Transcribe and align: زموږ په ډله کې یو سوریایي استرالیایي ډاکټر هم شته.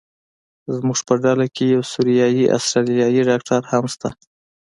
زموږ 0.75 0.99
په 1.07 1.13
ډله 1.23 1.45
کې 1.55 1.63
یو 1.73 1.81
سوریایي 1.91 2.45
استرالیایي 2.57 3.21
ډاکټر 3.29 3.61
هم 3.71 3.83
شته. 3.93 4.09